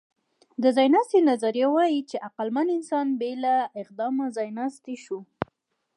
د 0.63 0.65
ځایناستي 0.77 1.19
نظریه 1.29 1.67
وايي، 1.75 1.99
چې 2.09 2.23
عقلمن 2.27 2.67
انسان 2.77 3.07
بې 3.19 3.31
له 3.43 3.53
ادغام 3.81 4.15
ځایناستی 4.37 4.95
شو. 5.03 5.19